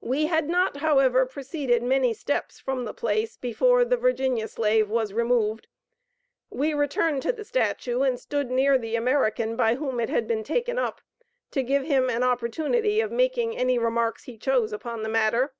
[0.00, 5.12] We had not, however, proceeded many steps from the place before the 'Virginia Slave' was
[5.12, 5.66] removed.
[6.48, 10.44] We returned to the statue, and stood near the American by whom it had been
[10.44, 11.00] taken up,
[11.50, 15.52] to give him an opportunity of making any remarks he chose upon the matter.